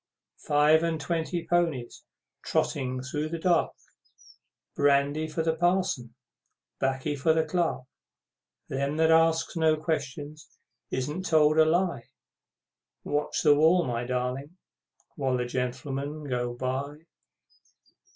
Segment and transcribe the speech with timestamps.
[0.47, 2.03] Five and twenty ponies,
[2.41, 3.71] Trotting through the dark,
[4.75, 6.15] Brandy for the Parson,
[6.79, 7.83] 'Baccy for the Clerk;
[8.67, 10.49] Them that asks no questions
[10.89, 12.09] isn't told a lie,
[13.03, 14.57] Watch the wall, my darling,
[15.17, 17.05] while the Gentlemen bo by!